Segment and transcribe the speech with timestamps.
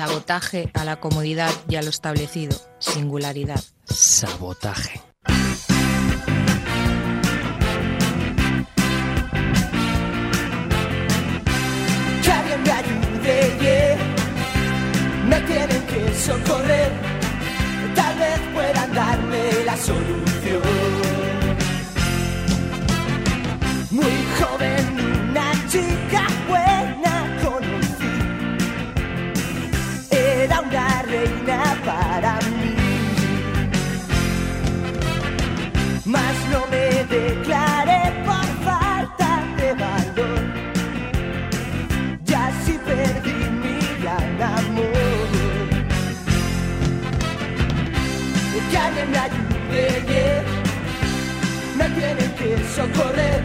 [0.00, 2.56] Sabotaje a la comodidad y a lo establecido.
[2.78, 3.62] Singularidad.
[3.84, 5.02] Sabotaje.
[12.22, 13.98] Que alguien me ayude, yeah.
[15.28, 16.92] me tienen que socorrer,
[17.94, 20.62] tal vez puedan darme la solución.
[23.90, 25.19] Muy joven,
[30.68, 32.74] reina para mí.
[36.04, 40.40] Mas no me declaré por falta de valor.
[42.24, 45.20] Ya sí perdí mi gran amor.
[48.70, 50.44] Que alguien me ayude, yeah.
[51.76, 53.42] me tienen que socorrer.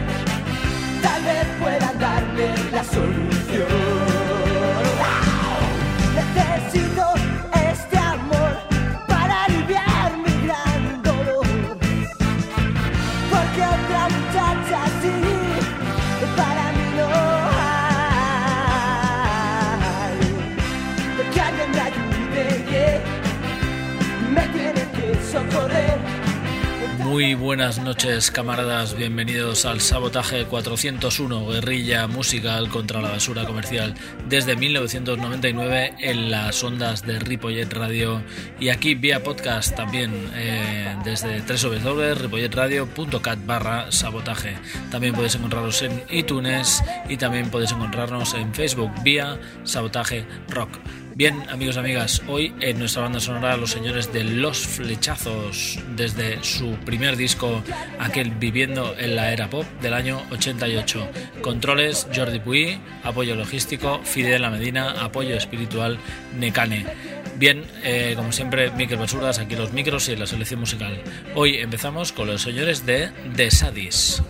[1.02, 3.35] Tal vez puedan darme la solución.
[27.16, 28.94] Muy buenas noches, camaradas.
[28.94, 33.94] Bienvenidos al Sabotaje 401, guerrilla musical contra la basura comercial,
[34.28, 38.20] desde 1999 en las ondas de Ripollet Radio
[38.60, 44.58] y aquí vía podcast también eh, desde www.ripolletradio.cat barra sabotaje.
[44.90, 50.68] También podéis encontrarnos en iTunes y también podéis encontrarnos en Facebook vía Sabotaje Rock.
[51.16, 56.44] Bien, amigos y amigas, hoy en nuestra banda sonora los señores de Los Flechazos, desde
[56.44, 57.62] su primer disco,
[57.98, 61.08] aquel Viviendo en la Era Pop del año 88.
[61.40, 65.98] Controles, Jordi Puy, apoyo logístico, Fidel La Medina, apoyo espiritual,
[66.38, 66.84] Necane.
[67.38, 71.02] Bien, eh, como siempre, Miquel Basuras, aquí los micros y la selección musical.
[71.34, 74.22] Hoy empezamos con los señores de The Sadis.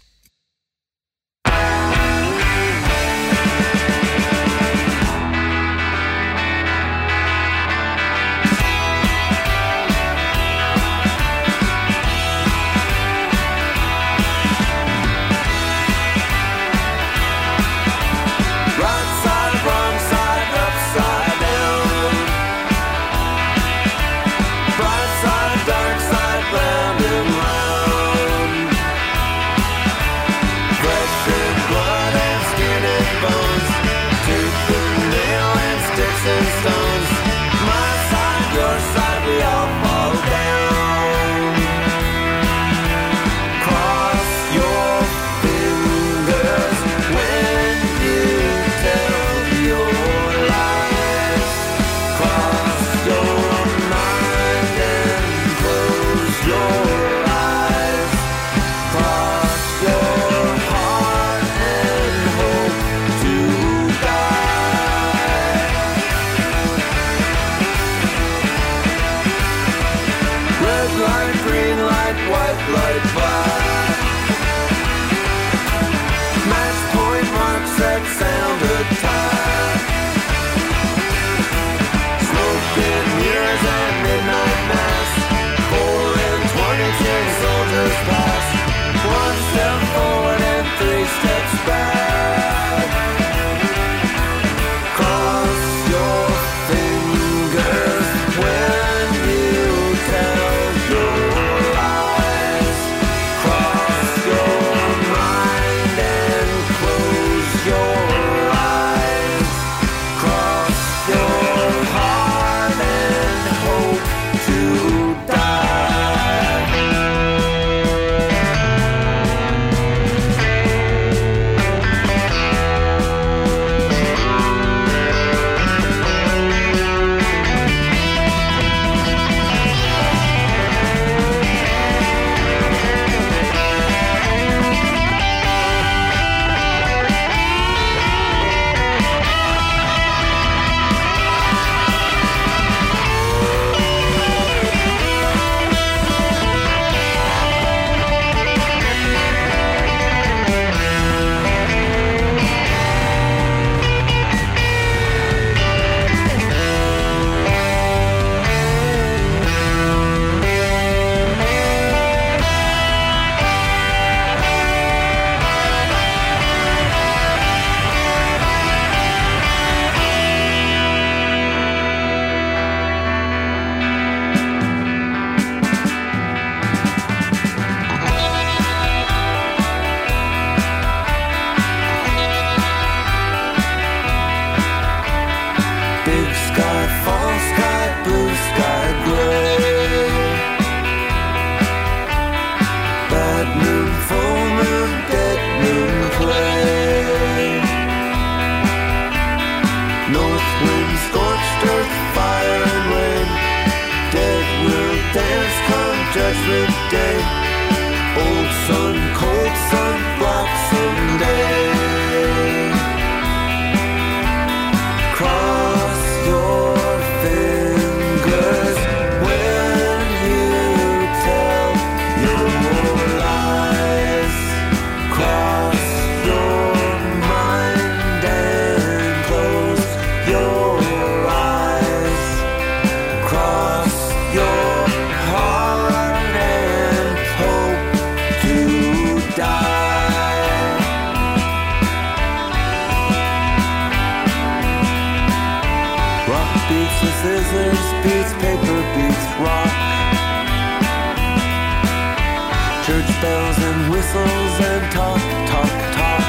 [254.06, 255.20] Whistles and talk,
[255.50, 256.22] talk, talk.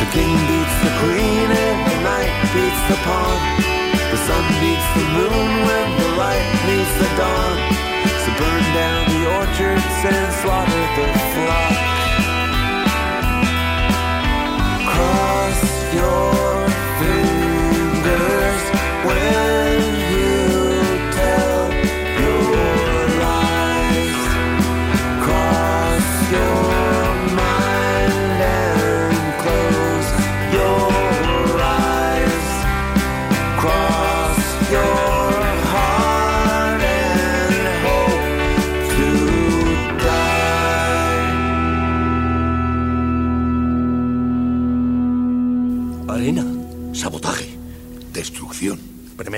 [0.00, 3.40] The king beats the queen and the night beats the pawn.
[4.10, 7.56] The sun beats the moon when the light meets the dawn.
[8.22, 11.76] So burn down the orchards and slaughter the flock.
[14.92, 15.60] Cross
[15.94, 16.39] your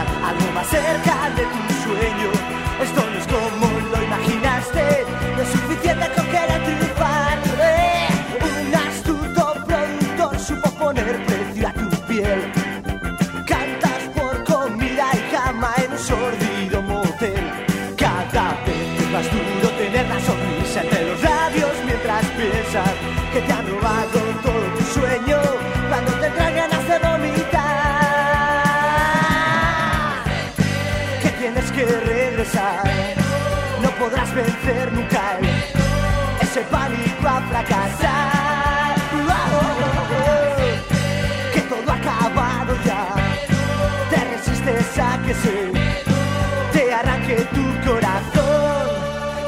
[0.00, 3.03] Algo más cerca de tu sueño.
[34.34, 35.46] Vencer nunca el-
[36.42, 38.94] ese pánico a fracasar.
[41.52, 43.06] Que todo ha acabado ya
[44.10, 45.72] te resistes a que se
[46.72, 48.86] te arranque tu corazón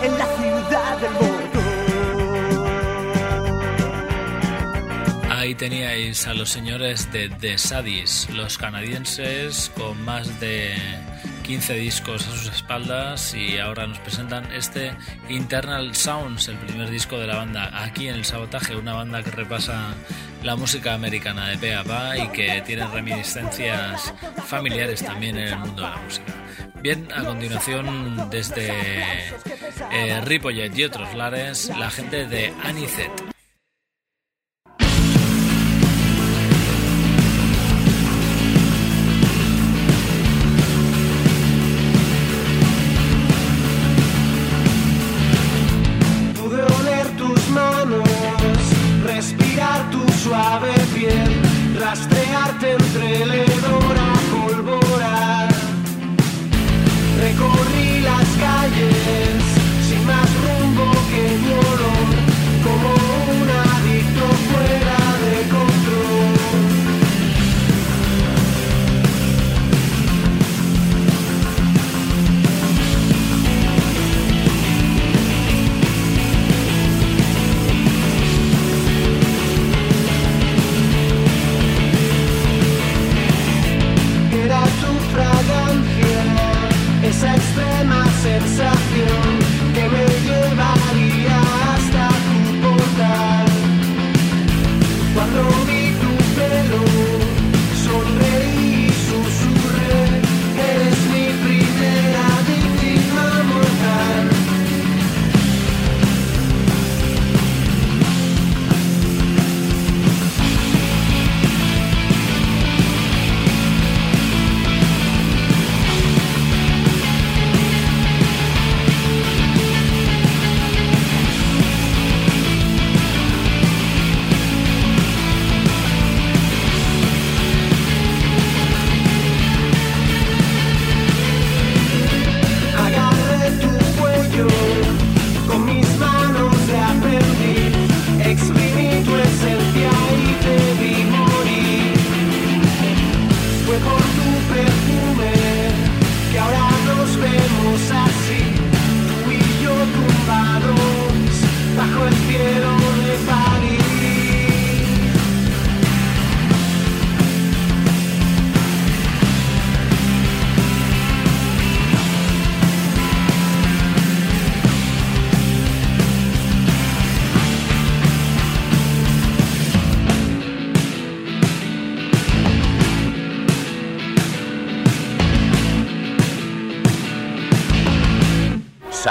[0.03, 1.37] en la ciudad del motor.
[5.31, 10.75] Ahí teníais a los señores de The Sadis, los canadienses con más de
[11.47, 14.93] 15 discos a sus espaldas y ahora nos presentan este
[15.29, 19.31] Internal Sounds, el primer disco de la banda aquí en el Sabotaje, una banda que
[19.31, 19.95] repasa
[20.43, 24.13] la música americana de pe a pa y que tiene reminiscencias
[24.45, 26.35] familiares también en el mundo de la música.
[26.83, 29.05] Bien, a continuación desde
[29.93, 33.36] eh, y otros lares, la gente de Anicet.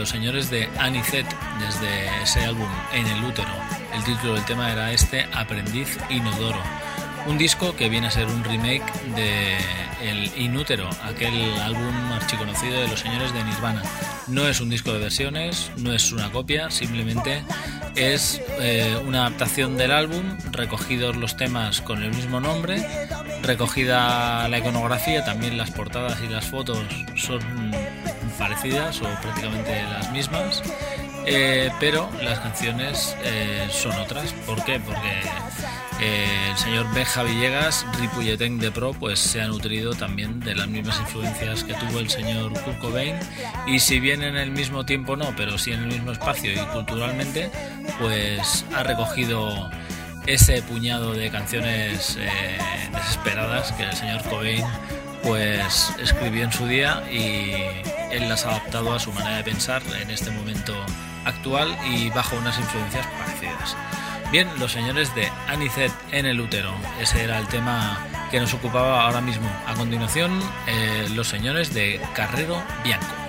[0.00, 1.26] los señores de Anicet
[1.58, 3.50] desde ese álbum En el útero.
[3.94, 6.62] El título del tema era este, Aprendiz Inodoro.
[7.26, 9.58] Un disco que viene a ser un remake de
[10.02, 13.82] El Inútero, aquel álbum archiconocido de los señores de Nirvana.
[14.26, 17.44] No es un disco de versiones, no es una copia, simplemente
[17.94, 22.82] es eh, una adaptación del álbum, recogidos los temas con el mismo nombre,
[23.42, 26.78] recogida la iconografía, también las portadas y las fotos
[27.16, 27.40] son
[28.50, 30.62] parecidas o prácticamente las mismas,
[31.24, 34.32] eh, pero las canciones eh, son otras.
[34.44, 34.80] ¿Por qué?
[34.80, 35.20] Porque
[36.00, 40.66] eh, el señor Benja Villegas, Ripolleteng de Pro, pues se ha nutrido también de las
[40.66, 43.16] mismas influencias que tuvo el señor Kurt Cobain
[43.68, 46.58] y si bien en el mismo tiempo no, pero sí en el mismo espacio y
[46.72, 47.50] culturalmente,
[48.00, 49.70] pues ha recogido
[50.26, 52.58] ese puñado de canciones eh,
[52.92, 54.64] desesperadas que el señor Cobain
[55.22, 59.82] pues escribió en su día y él las ha adaptado a su manera de pensar
[60.00, 60.74] en este momento
[61.24, 63.76] actual y bajo unas influencias parecidas.
[64.32, 67.98] Bien, los señores de Anicet en el útero, ese era el tema
[68.30, 69.50] que nos ocupaba ahora mismo.
[69.66, 73.19] A continuación, eh, los señores de Carrero Bianco.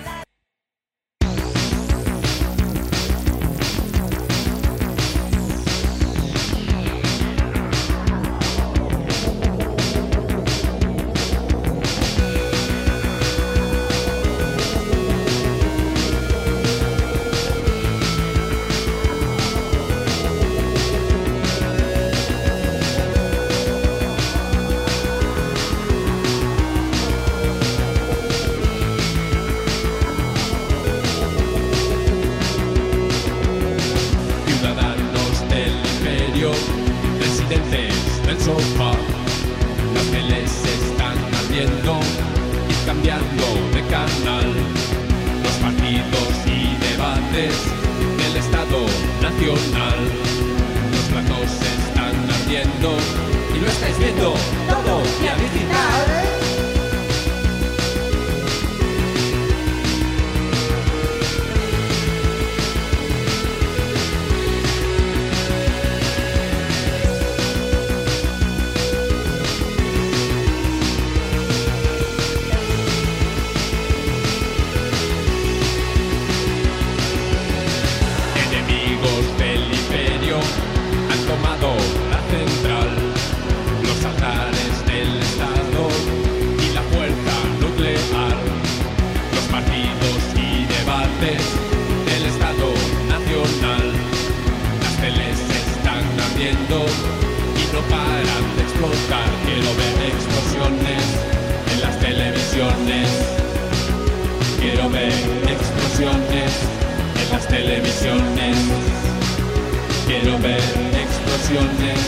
[111.52, 111.98] Explosiones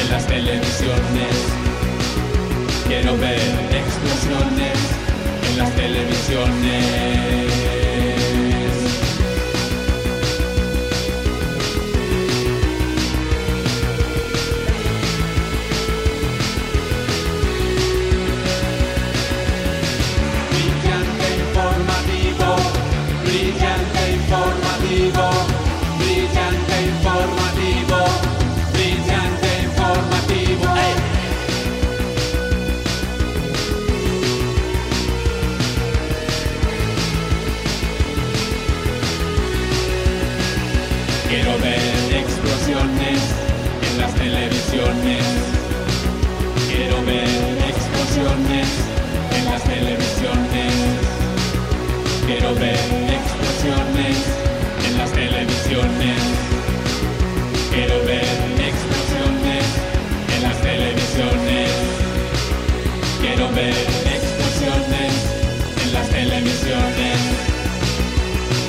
[0.00, 1.34] en las televisiones.
[2.86, 3.38] Quiero ver
[3.70, 4.78] explosiones
[5.48, 7.71] en las televisiones.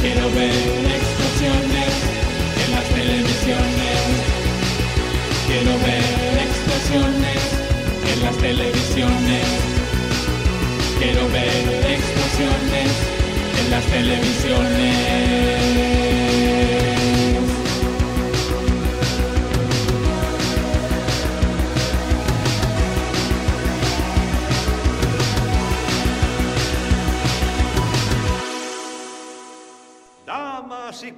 [0.03, 1.93] Quiero ver explosiones
[2.65, 3.99] en las televisiones.
[5.47, 7.41] Quiero ver explosiones
[8.11, 9.47] en las televisiones.
[10.99, 12.91] Quiero ver explosiones
[13.61, 16.22] en las televisiones.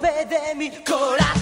[0.00, 1.39] Golpe de mi corazón.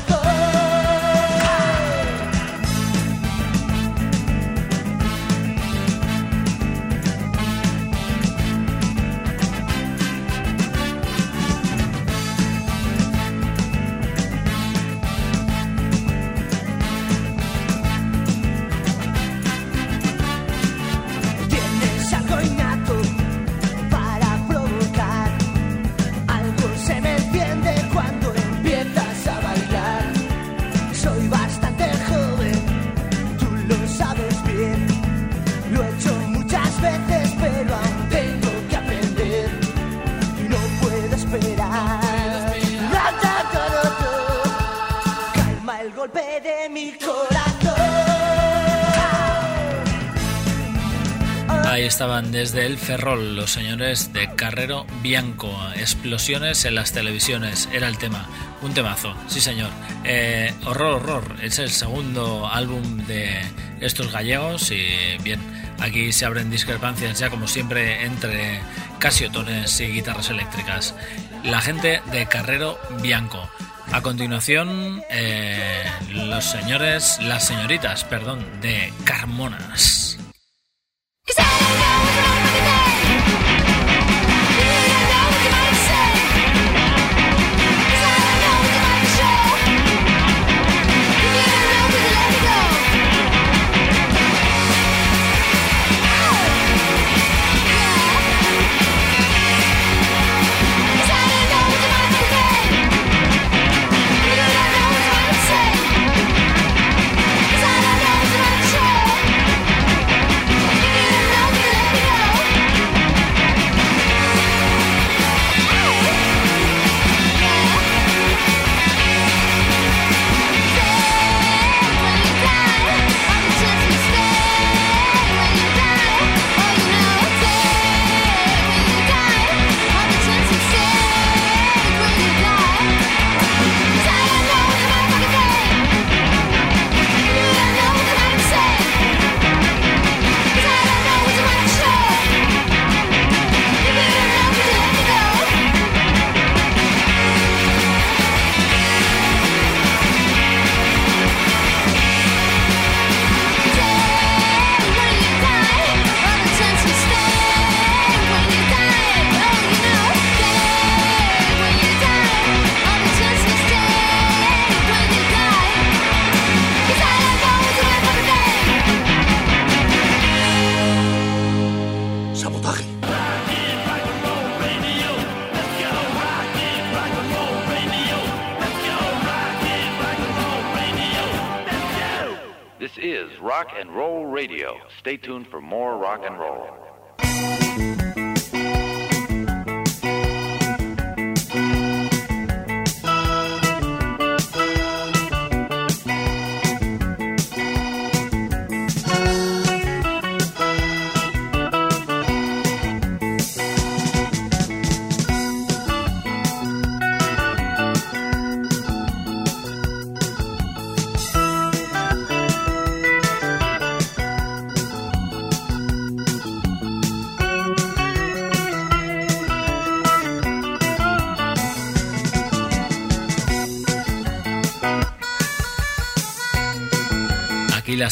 [51.99, 55.51] Estaban desde el Ferrol los señores de Carrero Bianco.
[55.75, 57.69] Explosiones en las televisiones.
[57.73, 58.29] Era el tema.
[58.63, 59.71] Un temazo, sí señor.
[60.05, 61.37] Eh, horror, horror.
[61.43, 63.43] Es el segundo álbum de
[63.81, 64.87] estos gallegos y
[65.25, 65.41] bien,
[65.81, 68.61] aquí se abren discrepancias ya como siempre entre
[69.01, 70.95] casiotones y guitarras eléctricas.
[71.43, 73.51] La gente de Carrero Bianco.
[73.91, 75.83] A continuación, eh,
[76.13, 80.08] los señores, las señoritas, perdón, de Carmonas.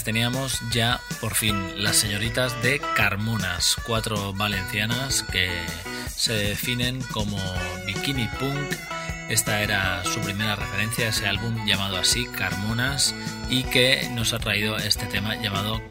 [0.07, 5.51] Teníamos ya por fin, las señoritas de Carmonas, cuatro valencianas que
[6.15, 7.37] se definen como
[7.87, 8.73] bikini punk.
[9.29, 13.17] Esta era su primera referencia, ese álbum llamado así, Carmonas,
[13.51, 15.83] y que nos ha traído este tema llamado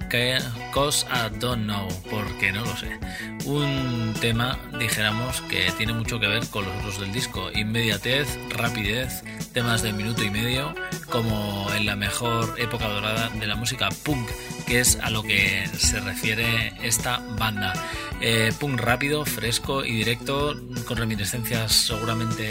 [0.74, 2.98] Cause I Don't Know, porque no lo sé.
[3.44, 7.52] Un tema, dijéramos, que tiene mucho que ver con los otros del disco.
[7.52, 10.74] Inmediatez, rapidez, temas de minuto y medio,
[11.16, 14.30] como en la mejor época dorada de la música punk,
[14.68, 17.72] que es a lo que se refiere esta banda.
[18.20, 20.54] Eh, punk rápido, fresco y directo,
[20.86, 22.50] con reminiscencias seguramente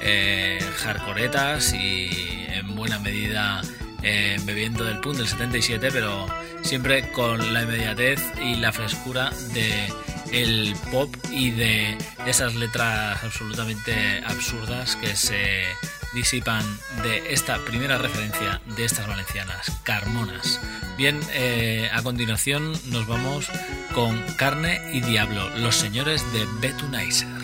[0.00, 2.10] eh, hardcoretas y
[2.48, 3.62] en buena medida
[4.02, 6.26] eh, bebiendo del punk del 77, pero
[6.62, 9.70] siempre con la inmediatez y la frescura de
[10.32, 15.62] el pop y de esas letras absolutamente absurdas que se
[16.14, 16.64] disipan
[17.02, 20.60] de esta primera referencia de estas valencianas, Carmonas.
[20.96, 23.48] Bien, eh, a continuación nos vamos
[23.94, 27.43] con Carne y Diablo, los señores de Betunizer.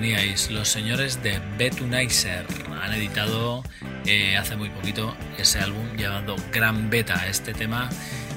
[0.00, 2.46] Teníais, los señores de Betunizer.
[2.80, 3.64] Han editado
[4.06, 7.26] eh, hace muy poquito ese álbum llamado Gran Beta.
[7.26, 7.88] Este tema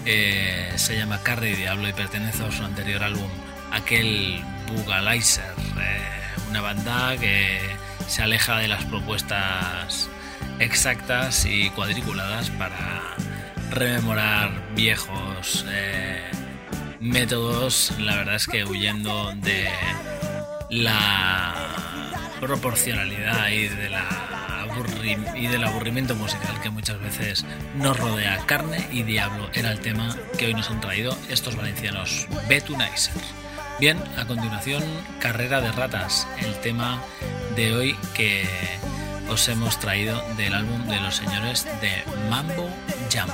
[0.07, 3.29] eh, se llama Carne y Diablo y pertenece a su anterior álbum,
[3.71, 5.53] aquel Bugalizer.
[5.79, 7.59] eh, una banda que
[8.07, 10.09] se aleja de las propuestas
[10.57, 13.15] exactas y cuadriculadas para
[13.69, 15.63] rememorar viejos
[16.99, 19.69] métodos, la verdad es que huyendo de
[20.71, 21.53] la
[22.39, 24.07] proporcionalidad y, de la
[25.35, 28.39] y del aburrimiento musical que muchas veces nos rodea.
[28.45, 33.13] Carne y Diablo era el tema que hoy nos han traído estos valencianos Betunizer.
[33.79, 34.81] Bien, a continuación,
[35.19, 37.03] Carrera de Ratas, el tema
[37.55, 38.47] de hoy que
[39.29, 41.91] os hemos traído del álbum de los señores de
[42.29, 42.69] Mambo
[43.11, 43.33] Jambo.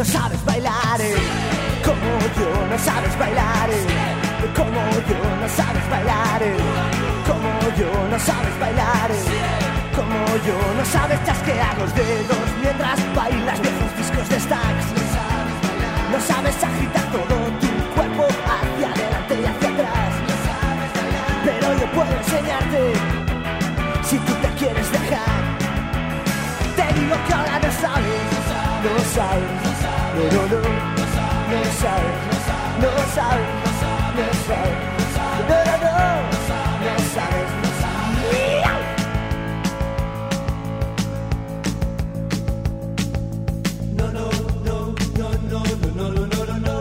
[0.00, 1.14] No sabes bailar eh,
[1.84, 3.84] como yo, no sabes bailar eh,
[4.56, 6.56] como yo, no sabes bailar eh,
[7.26, 9.10] como yo, no sabes bailar
[9.94, 14.86] como yo, no sabes chasquear los dedos mientras bailas viejos discos de stacks.
[16.10, 20.12] No sabes agitar todo tu cuerpo hacia adelante y hacia atrás.
[21.44, 22.92] Pero yo puedo enseñarte
[24.08, 25.40] si tú te quieres dejar.
[26.74, 28.22] Te digo que ahora no sabes,
[28.82, 29.69] no sabes,
[30.20, 33.44] pero no, no sabe, no sabe,
[34.16, 34.70] no sabe.
[35.48, 35.96] No, no, no,
[36.84, 38.28] no sabes, no sabes.
[43.96, 44.26] No, no,
[44.66, 44.78] no,
[45.16, 46.74] no, no, no, no, no.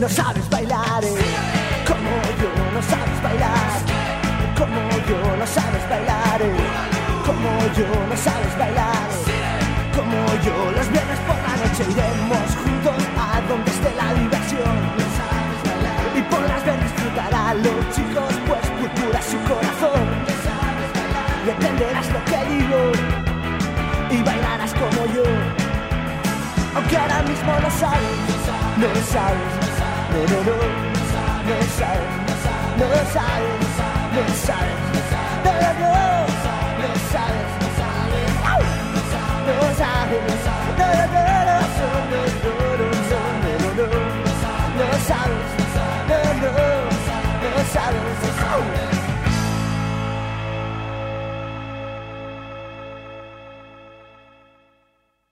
[0.00, 1.08] No sabes bailar eh,
[1.86, 4.04] como yo, no sabes bailar
[4.56, 6.13] como yo, no sabes bailar
[7.76, 9.08] yo no sabes bailar.
[9.96, 14.76] Como yo los viernes por la noche iremos juntos a donde esté la diversión.
[16.14, 20.06] Y podrás ver disfrutar a los chicos, pues purpura su corazón.
[21.46, 22.80] Y entenderás lo que digo
[24.10, 25.24] y bailarás como yo.
[26.76, 28.18] Aunque ahora mismo no sabes,
[28.82, 29.54] no sabes,
[30.12, 30.56] no, no, no,
[31.48, 32.12] no sabes,
[32.78, 33.56] no sabes,
[34.14, 35.03] no sabes, no, no,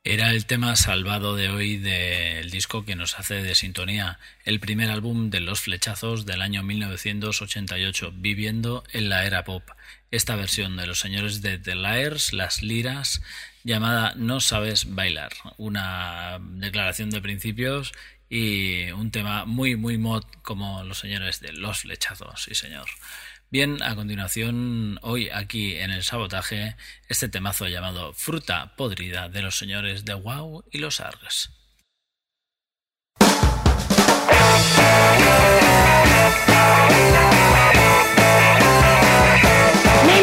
[0.04, 4.90] Era el tema salvado de hoy del disco que nos hace de sintonía, el primer
[4.90, 9.62] álbum de Los Flechazos del año 1988, Viviendo en la Era Pop.
[10.10, 13.22] Esta versión de los señores de The Liars, Las Liras,
[13.64, 17.94] llamada No Sabes Bailar, una declaración de principios
[18.34, 22.86] y un tema muy, muy mod como los señores de Los Flechazos, sí señor.
[23.50, 26.76] Bien, a continuación, hoy aquí en el sabotaje,
[27.10, 31.50] este temazo llamado Fruta Podrida de los señores de Wow y los Args.
[40.06, 40.22] Mi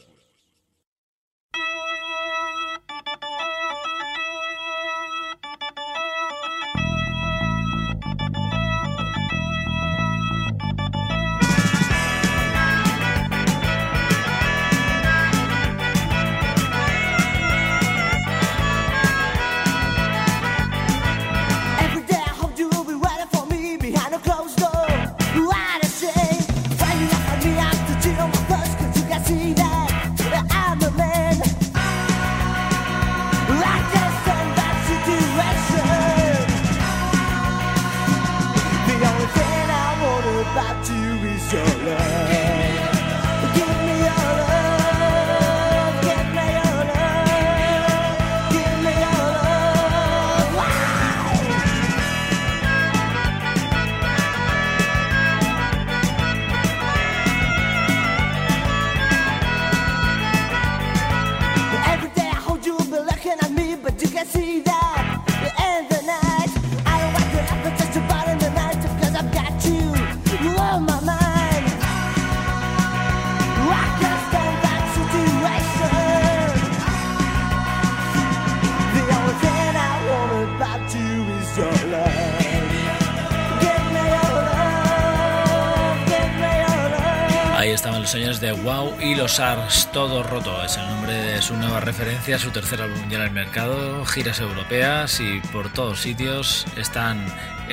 [88.39, 90.63] De Wow y los Ars Todo Roto.
[90.63, 94.39] Es el nombre de su nueva referencia, su tercer álbum ya en el mercado, giras
[94.39, 97.25] europeas y por todos sitios están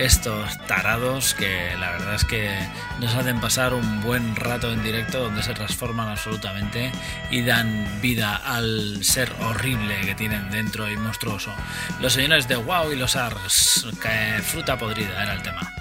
[0.04, 2.56] estos tarados que la verdad es que
[3.00, 6.92] nos hacen pasar un buen rato en directo donde se transforman absolutamente
[7.30, 11.52] y dan vida al ser horrible que tienen dentro y monstruoso.
[12.00, 15.72] Los señores de Wow y los Ars, que fruta podrida era el tema.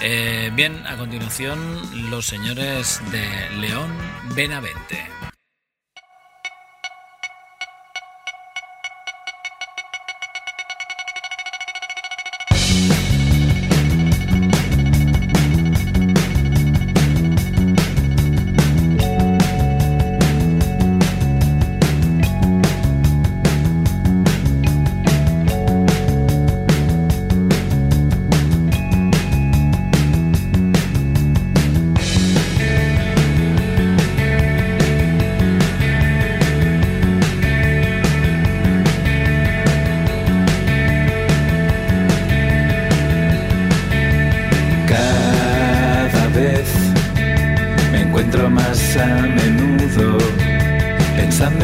[0.00, 3.92] Eh, bien, a continuación, los señores de León
[4.34, 5.19] Benavente.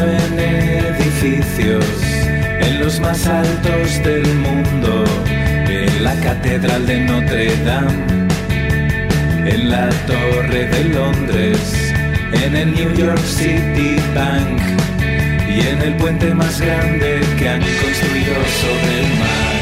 [0.03, 1.85] En edificios,
[2.59, 5.03] en los más altos del mundo,
[5.67, 8.27] en la Catedral de Notre Dame,
[9.45, 11.93] en la Torre de Londres,
[12.31, 14.61] en el New York City Bank
[15.49, 19.57] y en el puente más grande que han construido sobre el mar.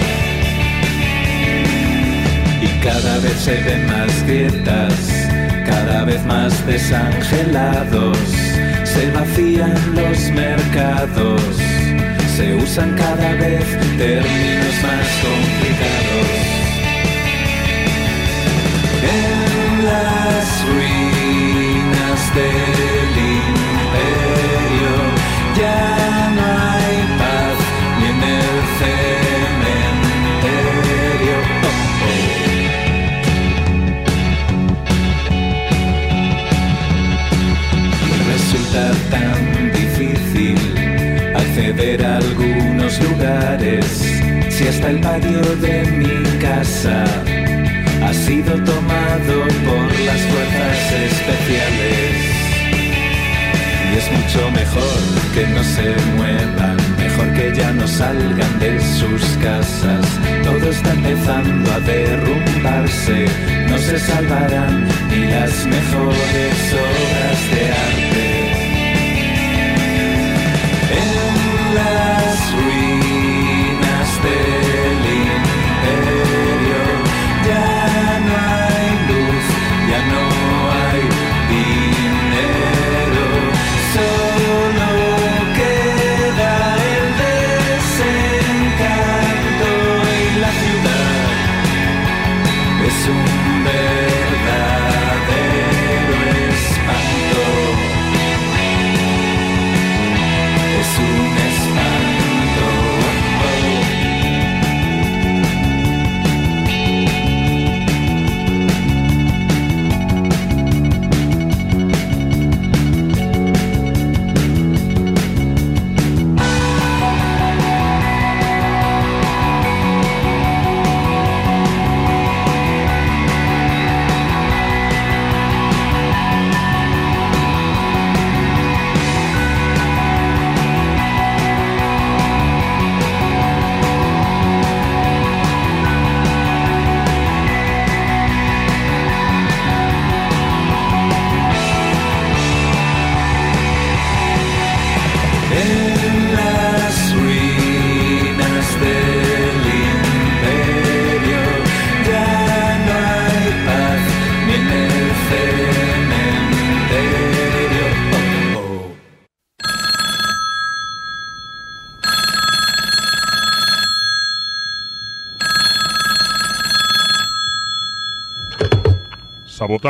[2.61, 4.93] Y cada vez se ven más grietas,
[5.65, 8.17] cada vez más desangelados,
[8.95, 11.41] se vacían los mercados,
[12.37, 13.65] se usan cada vez
[13.97, 16.29] términos más complicados.
[19.21, 22.94] En las ruinas del
[44.49, 47.05] si hasta el patio de mi casa
[48.03, 52.15] ha sido tomado por las fuerzas especiales.
[53.91, 54.99] Y es mucho mejor
[55.33, 60.05] que no se muevan, mejor que ya no salgan de sus casas.
[60.43, 63.25] Todo está empezando a derrumbarse,
[63.69, 66.55] no se salvarán ni las mejores
[66.87, 68.27] obras de arte.
[71.01, 72.94] En las ruinas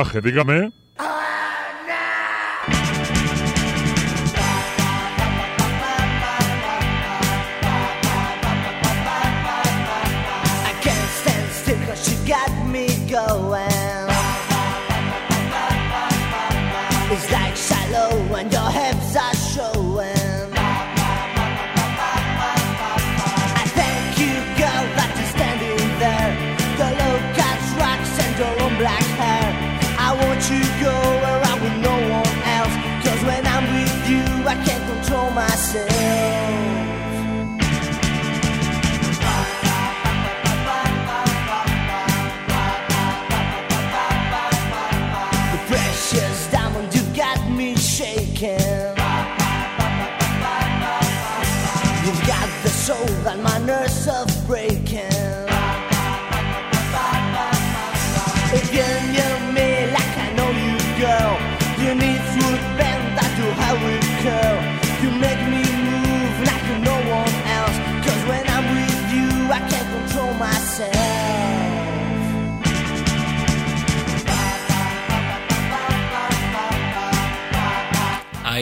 [0.03, 0.71] Dígame.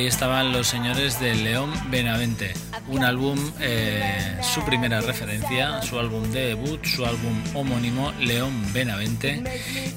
[0.07, 2.53] Estaban los señores de León Benavente,
[2.87, 9.43] un álbum, eh, su primera referencia, su álbum de debut, su álbum homónimo León Benavente,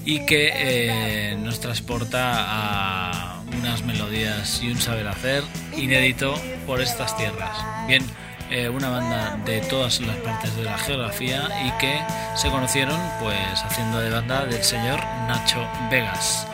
[0.04, 5.42] y que eh, nos transporta a unas melodías y un saber hacer
[5.76, 6.34] inédito
[6.66, 7.56] por estas tierras.
[7.86, 8.02] Bien,
[8.50, 12.00] eh, una banda de todas las partes de la geografía y que
[12.36, 16.46] se conocieron pues haciendo de banda del señor Nacho Vegas.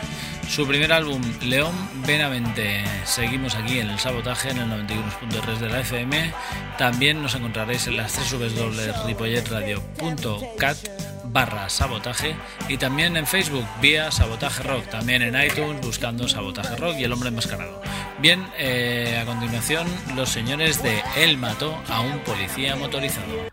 [0.53, 1.75] Su primer álbum, León
[2.07, 2.85] Benavente.
[3.07, 6.31] Seguimos aquí en el sabotaje en el 91.3 de la FM.
[6.77, 10.77] También nos encontraréis en las www.ripolletradio.cat
[11.25, 12.37] barra sabotaje
[12.69, 17.15] y también en Facebook vía sabotaje rock, también en iTunes buscando sabotaje rock y el
[17.15, 17.81] hombre enmascarado.
[18.19, 19.87] Bien, eh, a continuación
[20.17, 23.52] los señores de Él mató a un policía motorizado.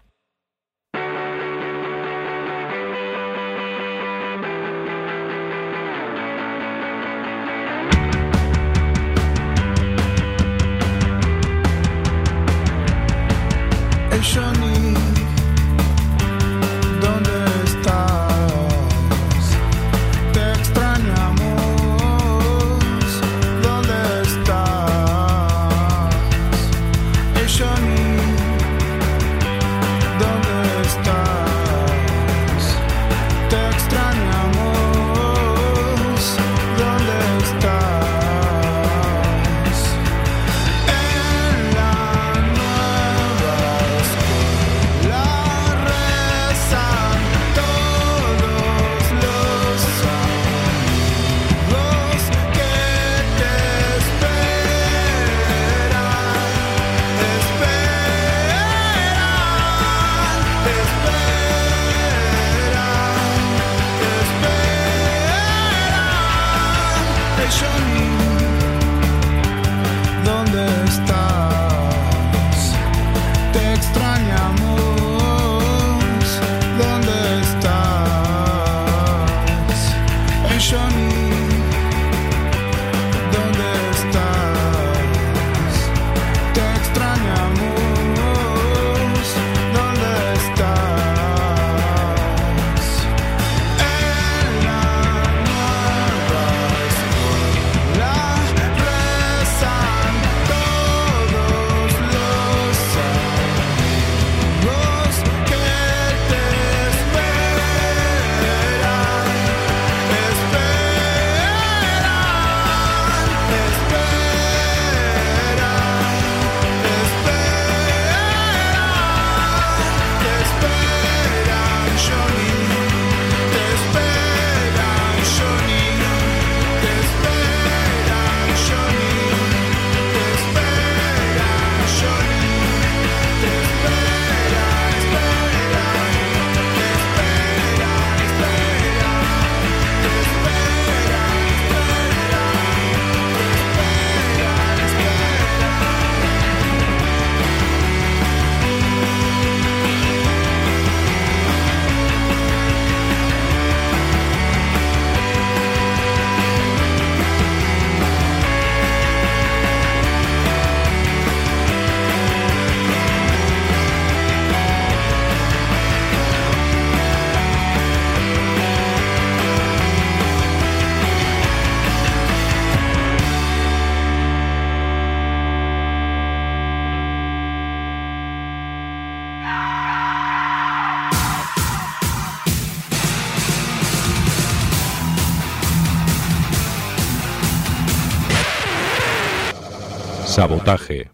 [190.39, 191.11] Sabotaje.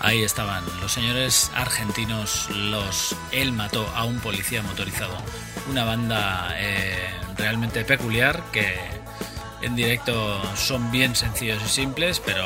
[0.00, 5.16] Ahí estaban los señores argentinos, los Él mató a un policía motorizado,
[5.70, 8.74] una banda eh, realmente peculiar que
[9.62, 12.44] en directo son bien sencillos y simples, pero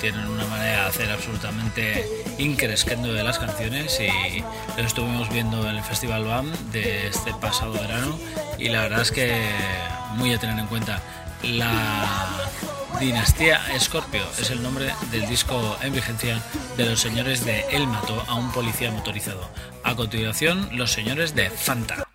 [0.00, 4.42] tienen una manera de hacer absolutamente increscendo de las canciones y
[4.76, 8.18] lo estuvimos viendo en el Festival BAM de este pasado verano
[8.58, 9.40] y la verdad es que
[10.16, 11.00] muy a tener en cuenta.
[11.42, 12.26] La
[12.98, 16.42] Dinastía Scorpio es el nombre del disco en vigencia
[16.76, 19.48] de los señores de El mató a un policía motorizado.
[19.84, 22.07] A continuación, los señores de Fanta.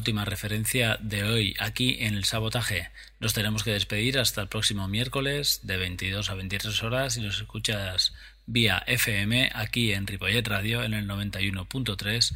[0.00, 2.88] Última referencia de hoy aquí en el sabotaje.
[3.18, 7.36] Nos tenemos que despedir hasta el próximo miércoles de 22 a 23 horas y nos
[7.36, 8.14] escuchas
[8.46, 12.34] vía FM aquí en Ripollet Radio en el 91.3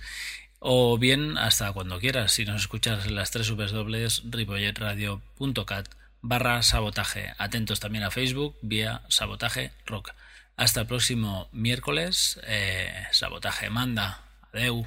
[0.59, 5.89] o bien hasta cuando quieras si nos escuchas en las tres ripolletradio.cat
[6.21, 7.33] barra sabotaje.
[7.39, 10.11] Atentos también a Facebook vía sabotaje rock.
[10.59, 12.39] Hasta el próximo miércoles.
[12.47, 14.21] eh, sabotaje manda.
[14.53, 14.87] Adeu.